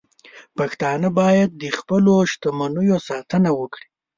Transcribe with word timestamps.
پښتانه 0.57 1.07
باید 1.19 1.49
د 1.61 1.63
خپلو 1.77 2.13
شتمنیو 2.31 2.97
ساتنه 3.09 3.49
وکړي. 3.59 3.87